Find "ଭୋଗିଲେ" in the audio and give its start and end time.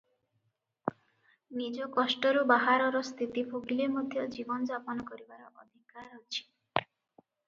3.51-3.87